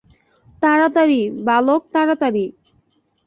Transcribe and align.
তাড়াতাড়ি, 0.61 1.19
বালক, 1.45 1.81
তাড়াতাড়ি। 1.93 2.45